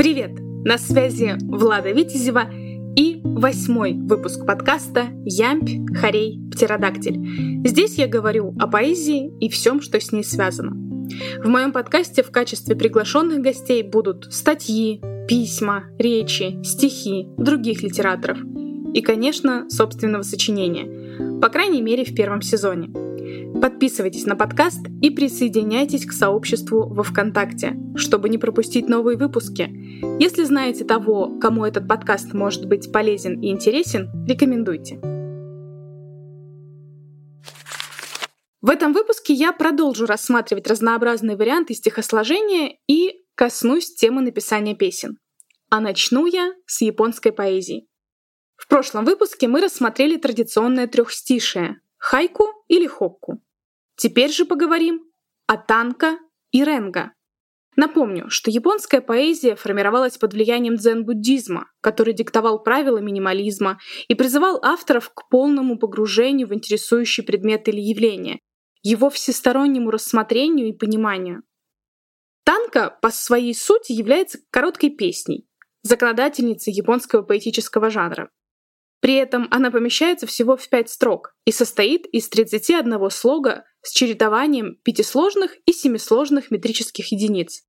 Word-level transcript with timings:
Привет! 0.00 0.30
На 0.64 0.78
связи 0.78 1.34
Влада 1.42 1.90
Витязева 1.90 2.50
и 2.96 3.20
восьмой 3.22 3.92
выпуск 3.92 4.46
подкаста 4.46 5.08
«Ямпь, 5.26 5.94
Хорей, 5.94 6.40
Птеродактиль». 6.50 7.68
Здесь 7.68 7.98
я 7.98 8.06
говорю 8.06 8.54
о 8.58 8.66
поэзии 8.66 9.30
и 9.40 9.50
всем, 9.50 9.82
что 9.82 10.00
с 10.00 10.10
ней 10.10 10.24
связано. 10.24 10.70
В 11.44 11.48
моем 11.48 11.70
подкасте 11.72 12.22
в 12.22 12.30
качестве 12.30 12.76
приглашенных 12.76 13.42
гостей 13.42 13.82
будут 13.82 14.32
статьи, 14.32 15.02
письма, 15.28 15.84
речи, 15.98 16.58
стихи 16.64 17.28
других 17.36 17.82
литераторов 17.82 18.38
и, 18.94 19.02
конечно, 19.02 19.68
собственного 19.68 20.22
сочинения, 20.22 21.40
по 21.42 21.50
крайней 21.50 21.82
мере 21.82 22.06
в 22.06 22.14
первом 22.14 22.40
сезоне– 22.40 22.88
Подписывайтесь 23.60 24.26
на 24.26 24.36
подкаст 24.36 24.86
и 25.02 25.10
присоединяйтесь 25.10 26.06
к 26.06 26.12
сообществу 26.12 26.88
во 26.88 27.02
ВКонтакте, 27.02 27.76
чтобы 27.94 28.28
не 28.28 28.38
пропустить 28.38 28.88
новые 28.88 29.18
выпуски. 29.18 29.70
Если 30.18 30.44
знаете 30.44 30.84
того, 30.84 31.38
кому 31.38 31.64
этот 31.64 31.86
подкаст 31.86 32.32
может 32.32 32.66
быть 32.66 32.90
полезен 32.90 33.40
и 33.40 33.50
интересен, 33.50 34.08
рекомендуйте. 34.26 35.00
В 38.62 38.68
этом 38.68 38.92
выпуске 38.92 39.32
я 39.32 39.52
продолжу 39.52 40.06
рассматривать 40.06 40.66
разнообразные 40.66 41.36
варианты 41.36 41.74
стихосложения 41.74 42.76
и 42.86 43.14
коснусь 43.34 43.94
темы 43.94 44.22
написания 44.22 44.74
песен. 44.74 45.18
А 45.70 45.80
начну 45.80 46.26
я 46.26 46.52
с 46.66 46.80
японской 46.80 47.32
поэзии. 47.32 47.86
В 48.56 48.68
прошлом 48.68 49.04
выпуске 49.04 49.48
мы 49.48 49.60
рассмотрели 49.60 50.16
традиционное 50.16 50.86
трехстишие– 50.86 51.80
хайку 52.00 52.48
или 52.66 52.86
хокку. 52.86 53.40
Теперь 53.96 54.32
же 54.32 54.46
поговорим 54.46 55.04
о 55.46 55.56
танка 55.56 56.18
и 56.50 56.64
ренга. 56.64 57.12
Напомню, 57.76 58.28
что 58.30 58.50
японская 58.50 59.00
поэзия 59.00 59.54
формировалась 59.54 60.18
под 60.18 60.32
влиянием 60.32 60.76
дзен-буддизма, 60.76 61.70
который 61.80 62.14
диктовал 62.14 62.62
правила 62.62 62.98
минимализма 62.98 63.78
и 64.08 64.14
призывал 64.14 64.58
авторов 64.62 65.10
к 65.14 65.28
полному 65.28 65.78
погружению 65.78 66.48
в 66.48 66.54
интересующий 66.54 67.22
предмет 67.22 67.68
или 67.68 67.80
явление, 67.80 68.40
его 68.82 69.08
всестороннему 69.10 69.90
рассмотрению 69.90 70.68
и 70.68 70.72
пониманию. 70.72 71.42
Танка 72.44 72.98
по 73.02 73.10
своей 73.10 73.54
сути 73.54 73.92
является 73.92 74.38
короткой 74.50 74.90
песней, 74.90 75.46
законодательницей 75.82 76.72
японского 76.72 77.22
поэтического 77.22 77.90
жанра. 77.90 78.30
При 79.00 79.14
этом 79.14 79.48
она 79.50 79.70
помещается 79.70 80.26
всего 80.26 80.56
в 80.56 80.68
пять 80.68 80.90
строк 80.90 81.34
и 81.46 81.52
состоит 81.52 82.06
из 82.06 82.28
31 82.28 83.10
слога 83.10 83.64
с 83.82 83.92
чередованием 83.92 84.76
пятисложных 84.84 85.56
и 85.64 85.72
семисложных 85.72 86.50
метрических 86.50 87.10
единиц. 87.12 87.62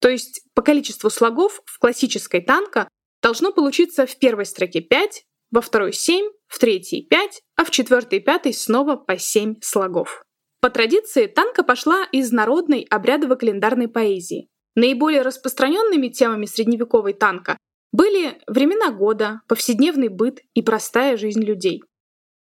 То 0.00 0.08
есть 0.08 0.42
по 0.54 0.62
количеству 0.62 1.10
слогов 1.10 1.62
в 1.64 1.78
классической 1.78 2.40
танка 2.40 2.88
должно 3.22 3.52
получиться 3.52 4.06
в 4.06 4.18
первой 4.18 4.46
строке 4.46 4.80
5, 4.80 5.24
во 5.50 5.60
второй 5.60 5.92
7, 5.92 6.28
в 6.46 6.58
третьей 6.58 7.02
5, 7.02 7.42
а 7.56 7.64
в 7.64 7.70
четвертой 7.70 8.18
и 8.18 8.22
пятой 8.22 8.52
снова 8.52 8.96
по 8.96 9.16
7 9.16 9.56
слогов. 9.60 10.22
По 10.60 10.70
традиции 10.70 11.26
танка 11.26 11.62
пошла 11.62 12.04
из 12.10 12.32
народной 12.32 12.86
обрядово-календарной 12.90 13.88
поэзии. 13.88 14.48
Наиболее 14.74 15.22
распространенными 15.22 16.08
темами 16.08 16.46
средневековой 16.46 17.12
танка 17.12 17.56
были 17.92 18.40
времена 18.46 18.90
года, 18.90 19.40
повседневный 19.48 20.08
быт 20.08 20.40
и 20.54 20.62
простая 20.62 21.16
жизнь 21.16 21.42
людей. 21.42 21.82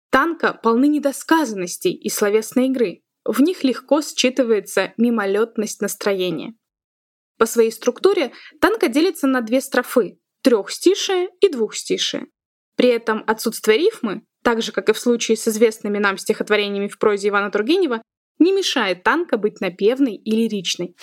Танка 0.09 0.53
полны 0.53 0.87
недосказанностей 0.87 1.93
и 1.93 2.09
словесной 2.09 2.67
игры. 2.67 3.01
В 3.23 3.41
них 3.41 3.63
легко 3.63 3.99
считывается 3.99 4.93
мимолетность 4.97 5.81
настроения. 5.81 6.53
По 7.37 7.45
своей 7.45 7.71
структуре 7.71 8.31
танка 8.61 8.87
делится 8.87 9.27
на 9.27 9.41
две 9.41 9.61
строфы– 9.61 10.19
трехстишие 10.41 11.29
и 11.39 11.49
двухстишие. 11.49 12.27
При 12.75 12.89
этом 12.89 13.23
отсутствие 13.27 13.77
рифмы, 13.77 14.23
так 14.43 14.61
же, 14.61 14.71
как 14.71 14.89
и 14.89 14.93
в 14.93 14.99
случае 14.99 15.37
с 15.37 15.47
известными 15.47 15.97
нам 15.97 16.17
стихотворениями 16.17 16.87
в 16.87 16.97
прозе 16.97 17.29
Ивана 17.29 17.51
Тургенева, 17.51 18.01
не 18.39 18.51
мешает 18.51 19.03
танка 19.03 19.37
быть 19.37 19.61
напевной 19.61 20.15
и 20.15 20.31
лиричной. 20.31 20.95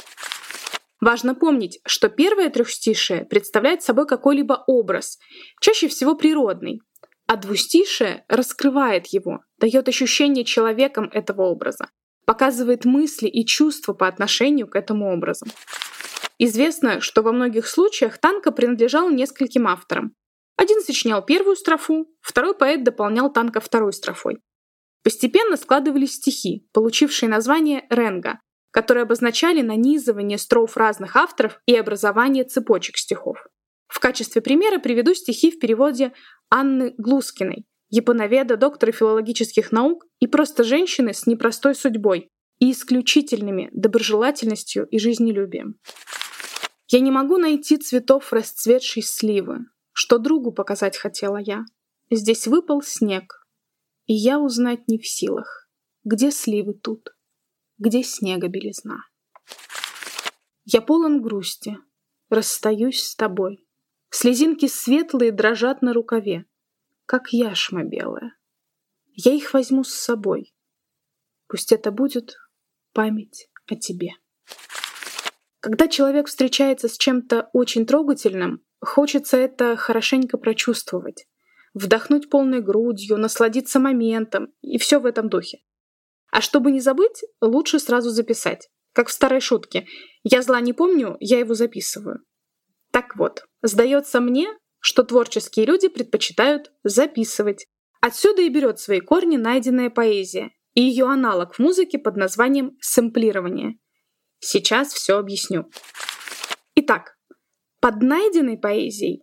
Важно 1.04 1.34
помнить, 1.34 1.80
что 1.84 2.08
первое 2.08 2.48
трехстишее 2.48 3.26
представляет 3.26 3.82
собой 3.82 4.06
какой-либо 4.06 4.64
образ, 4.66 5.18
чаще 5.60 5.86
всего 5.86 6.14
природный, 6.14 6.80
а 7.26 7.36
двустишее 7.36 8.24
раскрывает 8.26 9.08
его, 9.08 9.40
дает 9.58 9.86
ощущение 9.86 10.46
человеком 10.46 11.10
этого 11.12 11.42
образа, 11.42 11.90
показывает 12.24 12.86
мысли 12.86 13.28
и 13.28 13.44
чувства 13.44 13.92
по 13.92 14.08
отношению 14.08 14.66
к 14.66 14.76
этому 14.76 15.12
образу. 15.12 15.44
Известно, 16.38 17.02
что 17.02 17.20
во 17.20 17.32
многих 17.32 17.66
случаях 17.66 18.16
танка 18.16 18.50
принадлежал 18.50 19.10
нескольким 19.10 19.68
авторам. 19.68 20.14
Один 20.56 20.80
сочинял 20.80 21.22
первую 21.22 21.56
строфу, 21.56 22.08
второй 22.22 22.54
поэт 22.54 22.82
дополнял 22.82 23.30
танка 23.30 23.60
второй 23.60 23.92
строфой. 23.92 24.38
Постепенно 25.02 25.58
складывались 25.58 26.14
стихи, 26.14 26.66
получившие 26.72 27.28
название 27.28 27.84
ренга, 27.90 28.40
которые 28.74 29.02
обозначали 29.02 29.62
нанизывание 29.62 30.36
строф 30.36 30.76
разных 30.76 31.14
авторов 31.14 31.60
и 31.64 31.76
образование 31.76 32.42
цепочек 32.42 32.96
стихов. 32.98 33.46
В 33.86 34.00
качестве 34.00 34.42
примера 34.42 34.80
приведу 34.80 35.14
стихи 35.14 35.52
в 35.52 35.60
переводе 35.60 36.12
Анны 36.50 36.92
Глускиной, 36.98 37.66
японоведа, 37.90 38.56
доктора 38.56 38.90
филологических 38.90 39.70
наук 39.70 40.04
и 40.18 40.26
просто 40.26 40.64
женщины 40.64 41.14
с 41.14 41.24
непростой 41.28 41.76
судьбой 41.76 42.32
и 42.58 42.72
исключительными 42.72 43.70
доброжелательностью 43.72 44.88
и 44.88 44.98
жизнелюбием. 44.98 45.76
Я 46.88 46.98
не 46.98 47.12
могу 47.12 47.38
найти 47.38 47.76
цветов 47.76 48.32
расцветшей 48.32 49.04
сливы, 49.04 49.66
что 49.92 50.18
другу 50.18 50.50
показать 50.50 50.96
хотела 50.96 51.36
я. 51.36 51.64
Здесь 52.10 52.48
выпал 52.48 52.82
снег, 52.82 53.46
и 54.06 54.14
я 54.14 54.40
узнать 54.40 54.88
не 54.88 54.98
в 54.98 55.06
силах, 55.06 55.68
где 56.02 56.32
сливы 56.32 56.74
тут 56.74 57.14
где 57.78 58.02
снега 58.02 58.48
белизна. 58.48 58.98
Я 60.64 60.80
полон 60.80 61.20
грусти, 61.20 61.78
расстаюсь 62.30 63.02
с 63.02 63.16
тобой. 63.16 63.66
Слезинки 64.10 64.66
светлые 64.66 65.32
дрожат 65.32 65.82
на 65.82 65.92
рукаве, 65.92 66.46
как 67.06 67.32
яшма 67.32 67.84
белая. 67.84 68.36
Я 69.12 69.32
их 69.32 69.52
возьму 69.52 69.84
с 69.84 69.92
собой. 69.92 70.54
Пусть 71.46 71.72
это 71.72 71.90
будет 71.90 72.36
память 72.92 73.48
о 73.66 73.76
тебе. 73.76 74.10
Когда 75.60 75.88
человек 75.88 76.28
встречается 76.28 76.88
с 76.88 76.96
чем-то 76.98 77.50
очень 77.52 77.86
трогательным, 77.86 78.62
хочется 78.80 79.36
это 79.36 79.76
хорошенько 79.76 80.36
прочувствовать, 80.36 81.26
вдохнуть 81.72 82.28
полной 82.28 82.60
грудью, 82.60 83.18
насладиться 83.18 83.80
моментом 83.80 84.52
и 84.60 84.78
все 84.78 84.98
в 85.00 85.06
этом 85.06 85.28
духе. 85.28 85.60
А 86.34 86.40
чтобы 86.40 86.72
не 86.72 86.80
забыть, 86.80 87.22
лучше 87.40 87.78
сразу 87.78 88.10
записать. 88.10 88.68
Как 88.92 89.06
в 89.06 89.12
старой 89.12 89.38
шутке. 89.38 89.86
Я 90.24 90.42
зла 90.42 90.60
не 90.60 90.72
помню, 90.72 91.16
я 91.20 91.38
его 91.38 91.54
записываю. 91.54 92.24
Так 92.90 93.14
вот, 93.14 93.44
сдается 93.62 94.20
мне, 94.20 94.48
что 94.80 95.04
творческие 95.04 95.64
люди 95.64 95.86
предпочитают 95.86 96.72
записывать. 96.82 97.66
Отсюда 98.00 98.42
и 98.42 98.48
берет 98.48 98.80
свои 98.80 98.98
корни 98.98 99.36
найденная 99.36 99.90
поэзия 99.90 100.50
и 100.74 100.82
ее 100.82 101.06
аналог 101.06 101.54
в 101.54 101.60
музыке 101.60 102.00
под 102.00 102.16
названием 102.16 102.76
сэмплирование. 102.80 103.78
Сейчас 104.40 104.92
все 104.92 105.18
объясню. 105.18 105.70
Итак, 106.74 107.16
под 107.80 108.02
найденной 108.02 108.58
поэзией, 108.58 109.22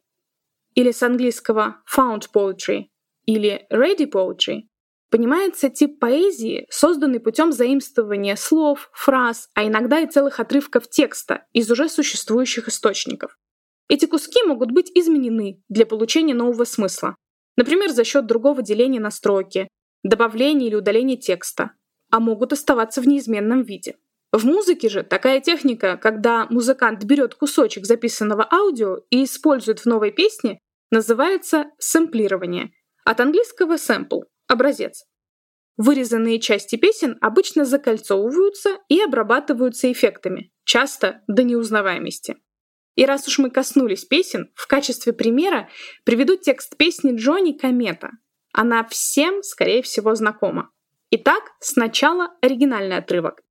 или 0.76 0.92
с 0.92 1.04
английского 1.04 1.84
found 1.94 2.28
poetry, 2.34 2.86
или 3.26 3.68
ready 3.70 4.10
poetry, 4.10 4.71
Понимается 5.12 5.70
тип 5.70 6.00
поэзии, 6.00 6.66
созданный 6.70 7.20
путем 7.20 7.52
заимствования 7.52 8.38
слов, 8.38 8.90
фраз, 8.94 9.50
а 9.54 9.68
иногда 9.68 10.00
и 10.00 10.10
целых 10.10 10.40
отрывков 10.40 10.90
текста 10.90 11.46
из 11.52 11.70
уже 11.70 11.90
существующих 11.90 12.70
источников. 12.70 13.38
Эти 13.90 14.06
куски 14.06 14.42
могут 14.46 14.72
быть 14.72 14.90
изменены 14.96 15.62
для 15.68 15.86
получения 15.86 16.34
нового 16.34 16.64
смысла, 16.64 17.18
например, 17.58 17.90
за 17.90 18.06
счет 18.06 18.26
другого 18.26 18.62
деления 18.62 19.02
на 19.02 19.12
строки, 19.12 19.68
добавления 20.02 20.68
или 20.68 20.76
удаления 20.76 21.18
текста, 21.18 21.72
а 22.10 22.22
могут 22.22 22.54
оставаться 22.54 23.02
в 23.02 23.08
неизменном 23.08 23.64
виде. 23.64 23.98
В 24.32 24.46
музыке 24.46 24.88
же 24.88 25.04
такая 25.04 25.42
техника, 25.42 25.98
когда 25.98 26.48
музыкант 26.50 27.04
берет 27.04 27.36
кусочек 27.36 27.86
записанного 27.86 28.48
аудио 28.50 29.00
и 29.10 29.26
использует 29.26 29.80
в 29.80 29.88
новой 29.88 30.12
песне, 30.12 30.60
называется 30.90 31.66
сэмплирование. 31.80 32.72
От 33.04 33.20
английского 33.20 33.76
sample 33.76 34.22
Образец. 34.52 35.06
Вырезанные 35.78 36.38
части 36.42 36.76
песен 36.76 37.18
обычно 37.22 37.64
закольцовываются 37.64 38.80
и 38.90 39.02
обрабатываются 39.02 39.90
эффектами, 39.90 40.52
часто 40.66 41.22
до 41.28 41.44
неузнаваемости. 41.44 42.36
И 42.96 43.06
раз 43.06 43.30
уж 43.30 43.40
мы 43.40 43.50
коснулись 43.50 44.04
песен, 44.04 44.52
в 44.56 44.68
качестве 44.68 45.14
примера 45.14 45.70
приведу 46.04 46.36
текст 46.36 46.76
песни 46.76 47.16
Джонни 47.16 47.54
Комета. 47.54 48.10
Она 48.52 48.86
всем, 48.90 49.42
скорее 49.42 49.82
всего, 49.84 50.16
знакома. 50.16 50.70
Итак, 51.12 51.44
сначала 51.62 52.36
оригинальный 52.42 52.98
отрывок. 52.98 53.44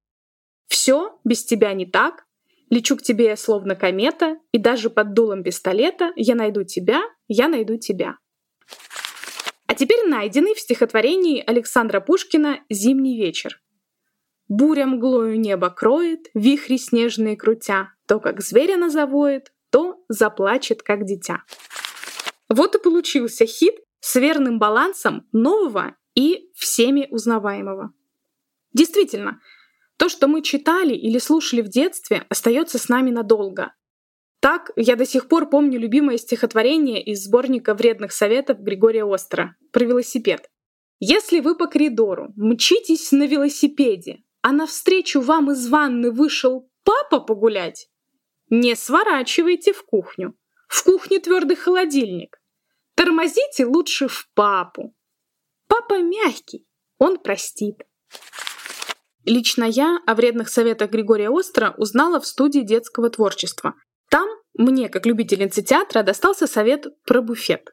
«Все 0.66 1.18
без 1.24 1.46
тебя 1.46 1.72
не 1.72 1.86
так, 1.86 2.26
Лечу 2.68 2.96
к 2.98 3.02
тебе 3.02 3.34
словно 3.36 3.74
комета, 3.74 4.36
и 4.52 4.58
даже 4.58 4.90
под 4.90 5.14
дулом 5.14 5.42
пистолета 5.42 6.12
я 6.14 6.34
найду 6.34 6.62
тебя, 6.62 7.02
я 7.26 7.48
найду 7.48 7.78
тебя. 7.78 8.18
Теперь 9.80 10.06
найденный 10.06 10.54
в 10.54 10.60
стихотворении 10.60 11.42
Александра 11.46 12.00
Пушкина 12.00 12.60
«Зимний 12.68 13.16
вечер». 13.16 13.62
Буря 14.46 14.84
мглою 14.84 15.40
небо 15.40 15.70
кроет, 15.70 16.28
вихри 16.34 16.76
снежные 16.76 17.34
крутя, 17.34 17.94
то 18.06 18.20
как 18.20 18.42
зверя 18.42 18.76
назовоет, 18.76 19.54
то 19.70 20.04
заплачет 20.06 20.82
как 20.82 21.06
дитя. 21.06 21.44
Вот 22.50 22.74
и 22.74 22.78
получился 22.78 23.46
хит 23.46 23.74
с 24.00 24.16
верным 24.16 24.58
балансом 24.58 25.26
нового 25.32 25.96
и 26.14 26.50
всеми 26.54 27.08
узнаваемого. 27.10 27.94
Действительно, 28.74 29.40
то, 29.96 30.10
что 30.10 30.28
мы 30.28 30.42
читали 30.42 30.92
или 30.92 31.16
слушали 31.16 31.62
в 31.62 31.70
детстве, 31.70 32.26
остается 32.28 32.76
с 32.76 32.90
нами 32.90 33.12
надолго. 33.12 33.72
Так, 34.40 34.70
я 34.76 34.96
до 34.96 35.04
сих 35.04 35.28
пор 35.28 35.48
помню 35.50 35.78
любимое 35.78 36.16
стихотворение 36.16 37.02
из 37.02 37.24
сборника 37.24 37.74
вредных 37.74 38.12
советов 38.12 38.58
Григория 38.60 39.04
Остера 39.04 39.56
про 39.70 39.84
велосипед. 39.84 40.50
Если 40.98 41.40
вы 41.40 41.56
по 41.56 41.66
коридору 41.66 42.32
мчитесь 42.36 43.12
на 43.12 43.26
велосипеде, 43.26 44.22
а 44.42 44.52
навстречу 44.52 45.20
вам 45.20 45.50
из 45.50 45.68
ванны 45.68 46.10
вышел 46.10 46.70
папа 46.84 47.20
погулять, 47.20 47.88
не 48.48 48.74
сворачивайте 48.74 49.72
в 49.72 49.84
кухню. 49.84 50.34
В 50.68 50.84
кухне 50.84 51.18
твердый 51.20 51.56
холодильник. 51.56 52.40
Тормозите 52.94 53.66
лучше 53.66 54.08
в 54.08 54.28
папу. 54.34 54.94
Папа 55.66 56.00
мягкий, 56.00 56.66
он 56.98 57.18
простит. 57.18 57.82
Лично 59.24 59.64
я 59.64 60.00
о 60.06 60.14
вредных 60.14 60.48
советах 60.48 60.90
Григория 60.90 61.28
Остра 61.28 61.74
узнала 61.76 62.20
в 62.20 62.26
студии 62.26 62.60
детского 62.60 63.10
творчества. 63.10 63.74
Там 64.10 64.28
мне, 64.54 64.88
как 64.88 65.06
любительнице 65.06 65.62
театра, 65.62 66.02
достался 66.02 66.46
совет 66.46 66.86
про 67.04 67.22
буфет. 67.22 67.70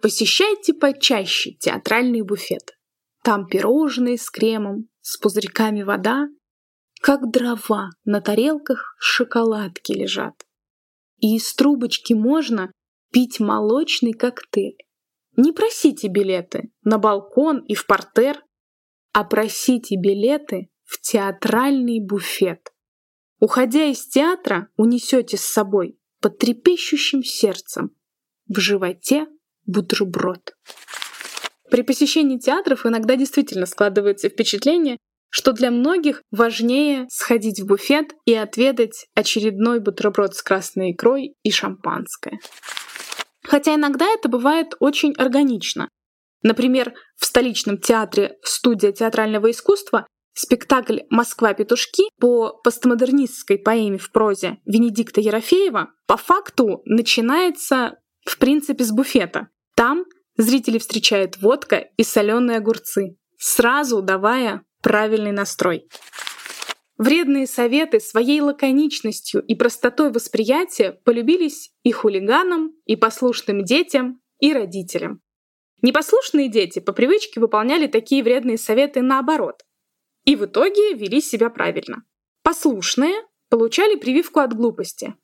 Посещайте 0.00 0.72
почаще 0.74 1.52
театральный 1.52 2.22
буфет. 2.22 2.78
Там 3.22 3.46
пирожные 3.46 4.16
с 4.16 4.30
кремом, 4.30 4.88
с 5.00 5.16
пузырьками 5.18 5.82
вода, 5.82 6.28
как 7.00 7.30
дрова 7.30 7.90
на 8.04 8.20
тарелках 8.20 8.94
шоколадки 8.98 9.92
лежат. 9.92 10.34
И 11.18 11.36
из 11.36 11.52
трубочки 11.54 12.12
можно 12.12 12.70
пить 13.10 13.40
молочный 13.40 14.12
коктейль. 14.12 14.78
Не 15.36 15.52
просите 15.52 16.08
билеты 16.08 16.70
на 16.82 16.98
балкон 16.98 17.64
и 17.64 17.74
в 17.74 17.86
портер, 17.86 18.42
а 19.12 19.24
просите 19.24 19.96
билеты 19.96 20.70
в 20.84 21.00
театральный 21.00 22.00
буфет. 22.00 22.72
Уходя 23.40 23.84
из 23.84 24.06
театра, 24.06 24.68
унесете 24.76 25.38
с 25.38 25.44
собой 25.44 25.98
под 26.20 26.38
трепещущим 26.38 27.22
сердцем 27.24 27.90
в 28.48 28.60
животе 28.60 29.26
бутерброд. 29.64 30.54
При 31.70 31.80
посещении 31.80 32.38
театров 32.38 32.84
иногда 32.84 33.16
действительно 33.16 33.64
складывается 33.64 34.28
впечатление, 34.28 34.98
что 35.30 35.52
для 35.52 35.70
многих 35.70 36.22
важнее 36.30 37.06
сходить 37.08 37.60
в 37.60 37.66
буфет 37.66 38.12
и 38.26 38.34
отведать 38.34 39.06
очередной 39.14 39.80
бутерброд 39.80 40.34
с 40.34 40.42
красной 40.42 40.92
икрой 40.92 41.34
и 41.42 41.50
шампанское. 41.50 42.40
Хотя 43.42 43.76
иногда 43.76 44.06
это 44.06 44.28
бывает 44.28 44.74
очень 44.80 45.14
органично. 45.14 45.88
Например, 46.42 46.92
в 47.16 47.24
столичном 47.24 47.78
театре 47.78 48.36
«Студия 48.42 48.92
театрального 48.92 49.50
искусства» 49.50 50.06
спектакль 50.32 51.00
«Москва-петушки» 51.10 52.04
по 52.18 52.52
постмодернистской 52.64 53.58
поэме 53.58 53.98
в 53.98 54.10
прозе 54.12 54.58
Венедикта 54.64 55.20
Ерофеева 55.20 55.90
по 56.06 56.16
факту 56.16 56.82
начинается 56.84 57.98
в 58.24 58.38
принципе 58.38 58.84
с 58.84 58.90
буфета. 58.90 59.48
Там 59.74 60.04
зрители 60.36 60.78
встречают 60.78 61.38
водка 61.38 61.88
и 61.96 62.04
соленые 62.04 62.58
огурцы, 62.58 63.16
сразу 63.38 64.02
давая 64.02 64.62
правильный 64.82 65.32
настрой. 65.32 65.88
Вредные 66.98 67.46
советы 67.46 67.98
своей 67.98 68.42
лаконичностью 68.42 69.42
и 69.42 69.54
простотой 69.54 70.12
восприятия 70.12 70.92
полюбились 71.04 71.72
и 71.82 71.92
хулиганам, 71.92 72.74
и 72.84 72.94
послушным 72.94 73.64
детям, 73.64 74.20
и 74.38 74.52
родителям. 74.52 75.22
Непослушные 75.80 76.50
дети 76.50 76.78
по 76.78 76.92
привычке 76.92 77.40
выполняли 77.40 77.86
такие 77.86 78.22
вредные 78.22 78.58
советы 78.58 79.00
наоборот. 79.00 79.62
И 80.30 80.36
в 80.36 80.44
итоге 80.44 80.94
вели 80.94 81.20
себя 81.20 81.50
правильно. 81.50 82.04
Послушные 82.44 83.14
получали 83.48 83.96
прививку 83.96 84.38
от 84.38 84.54
глупости. 84.54 85.16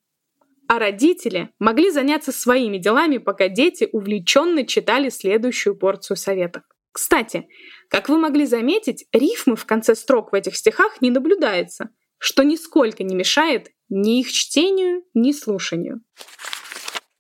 А 0.67 0.81
родители 0.81 1.51
могли 1.61 1.93
заняться 1.93 2.33
своими 2.33 2.79
делами, 2.79 3.19
пока 3.19 3.49
дети 3.49 3.89
увлеченно 3.93 4.67
читали 4.67 5.11
следующую 5.11 5.79
порцию 5.79 6.17
советов. 6.17 6.65
Кстати, 6.91 7.47
как 7.89 8.09
вы 8.09 8.19
могли 8.19 8.47
заметить, 8.47 9.07
рифмы 9.13 9.55
в 9.55 9.65
конце 9.65 9.95
строк 9.95 10.33
в 10.33 10.35
этих 10.35 10.57
стихах 10.57 11.01
не 11.01 11.13
наблюдается, 11.13 11.91
что 12.19 12.43
нисколько 12.43 13.05
не 13.05 13.15
мешает 13.15 13.69
ни 13.89 14.19
их 14.19 14.33
чтению, 14.33 15.05
ни 15.15 15.31
слушанию. 15.31 16.01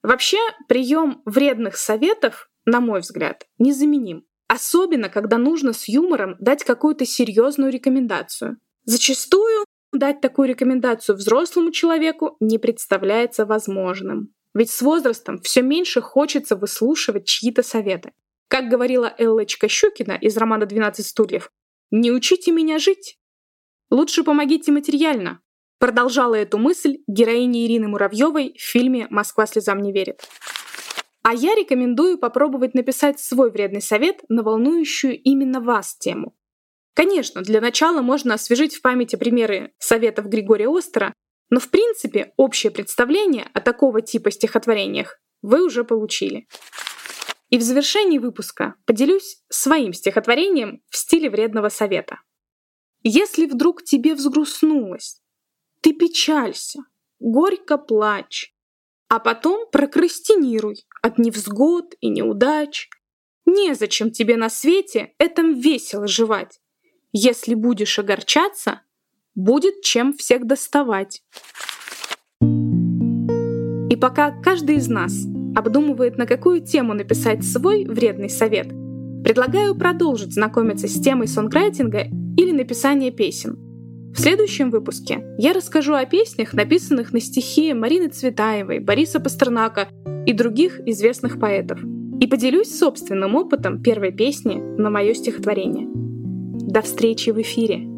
Вообще, 0.03 0.38
прием 0.67 1.23
вредных 1.25 1.77
советов, 1.77 2.50
на 2.65 2.81
мой 2.81 2.99
взгляд, 2.99 3.47
незаменим. 3.59 4.27
Особенно, 4.48 5.08
когда 5.08 5.38
нужно 5.38 5.72
с 5.72 5.88
юмором 5.88 6.37
дать 6.38 6.64
какую-то 6.64 7.04
серьезную 7.04 7.72
рекомендацию. 7.72 8.58
Зачастую 8.84 9.64
дать 9.93 10.20
такую 10.20 10.48
рекомендацию 10.48 11.16
взрослому 11.16 11.72
человеку 11.72 12.37
не 12.40 12.58
представляется 12.58 13.44
возможным. 13.46 14.32
Ведь 14.54 14.70
с 14.70 14.81
возрастом 14.82 15.38
все 15.40 15.62
меньше 15.62 16.00
хочется 16.00 16.56
выслушивать 16.56 17.26
чьи-то 17.26 17.62
советы. 17.62 18.12
Как 18.48 18.69
говорила 18.69 19.12
Эллочка 19.19 19.69
Щукина 19.69 20.12
из 20.12 20.37
романа 20.37 20.64
«12 20.64 21.02
стульев», 21.02 21.50
«Не 21.90 22.10
учите 22.10 22.50
меня 22.50 22.78
жить! 22.78 23.19
Лучше 23.90 24.25
помогите 24.25 24.72
материально!» 24.72 25.40
Продолжала 25.78 26.34
эту 26.34 26.58
мысль 26.58 26.99
героиня 27.06 27.64
Ирины 27.64 27.87
Муравьевой 27.87 28.54
в 28.58 28.60
фильме 28.60 29.06
«Москва 29.10 29.46
слезам 29.46 29.81
не 29.81 29.92
верит». 29.92 30.28
А 31.28 31.34
я 31.34 31.56
рекомендую 31.56 32.19
попробовать 32.19 32.75
написать 32.75 33.19
свой 33.19 33.50
вредный 33.50 33.82
совет 33.82 34.20
на 34.28 34.44
волнующую 34.44 35.20
именно 35.20 35.61
вас 35.61 35.96
тему. 35.96 36.37
Конечно, 36.94 37.43
для 37.43 37.61
начала 37.61 38.00
можно 38.00 38.34
освежить 38.34 38.76
в 38.76 38.81
памяти 38.81 39.17
примеры 39.17 39.73
советов 39.81 40.26
Григория 40.26 40.69
Остера, 40.69 41.12
но 41.50 41.58
в 41.58 41.69
принципе 41.69 42.32
общее 42.37 42.70
представление 42.70 43.50
о 43.55 43.61
такого 43.61 44.02
типа 44.02 44.31
стихотворениях 44.31 45.18
вы 45.42 45.64
уже 45.64 45.83
получили. 45.83 46.47
И 47.50 47.59
в 47.59 47.62
завершении 47.62 48.18
выпуска 48.18 48.76
поделюсь 48.85 49.42
своим 49.49 49.95
стихотворением 49.95 50.80
в 50.90 50.97
стиле 50.97 51.28
вредного 51.28 51.71
совета. 51.71 52.21
Если 53.02 53.47
вдруг 53.47 53.83
тебе 53.83 54.14
взгрустнулось, 54.14 55.21
ты 55.80 55.92
печалься, 55.92 56.85
горько 57.18 57.78
плачь, 57.78 58.54
а 59.09 59.21
потом 59.21 59.68
прокрастинируй 59.71 60.87
от 61.06 61.18
невзгод 61.18 61.94
и 62.00 62.08
неудач. 62.08 62.88
Незачем 63.46 64.10
тебе 64.10 64.36
на 64.36 64.50
свете 64.50 65.12
этом 65.18 65.54
весело 65.54 66.08
жевать. 66.08 66.60
Если 67.12 67.54
будешь 67.54 67.98
огорчаться, 68.00 68.82
будет 69.36 69.82
чем 69.82 70.12
всех 70.12 70.46
доставать. 70.46 71.22
И 72.40 73.96
пока 73.96 74.32
каждый 74.42 74.76
из 74.76 74.88
нас 74.88 75.14
обдумывает, 75.54 76.18
на 76.18 76.26
какую 76.26 76.60
тему 76.60 76.92
написать 76.92 77.44
свой 77.44 77.84
вредный 77.84 78.28
совет, 78.28 78.68
предлагаю 79.22 79.76
продолжить 79.76 80.34
знакомиться 80.34 80.88
с 80.88 81.00
темой 81.00 81.28
сонграйтинга 81.28 82.08
или 82.36 82.50
написания 82.50 83.12
песен. 83.12 83.65
В 84.16 84.20
следующем 84.20 84.70
выпуске 84.70 85.23
я 85.37 85.52
расскажу 85.52 85.92
о 85.92 86.06
песнях, 86.06 86.54
написанных 86.54 87.12
на 87.12 87.20
стихи 87.20 87.75
Марины 87.75 88.08
Цветаевой, 88.08 88.78
Бориса 88.78 89.20
Пастернака 89.20 89.88
и 90.25 90.32
других 90.32 90.80
известных 90.87 91.38
поэтов, 91.38 91.78
и 92.18 92.26
поделюсь 92.26 92.76
собственным 92.76 93.35
опытом 93.35 93.82
первой 93.82 94.12
песни 94.12 94.54
на 94.54 94.88
мое 94.88 95.12
стихотворение. 95.12 95.87
До 95.92 96.80
встречи 96.80 97.28
в 97.28 97.40
эфире! 97.42 97.96